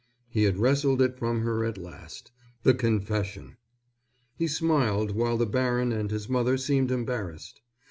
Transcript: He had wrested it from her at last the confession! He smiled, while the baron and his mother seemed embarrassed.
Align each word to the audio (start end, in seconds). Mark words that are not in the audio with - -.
He 0.29 0.45
had 0.45 0.57
wrested 0.57 0.99
it 0.99 1.15
from 1.19 1.41
her 1.41 1.63
at 1.63 1.77
last 1.77 2.31
the 2.63 2.73
confession! 2.73 3.57
He 4.35 4.47
smiled, 4.47 5.11
while 5.13 5.37
the 5.37 5.45
baron 5.45 5.91
and 5.91 6.09
his 6.09 6.27
mother 6.27 6.57
seemed 6.57 6.89
embarrassed. 6.89 7.61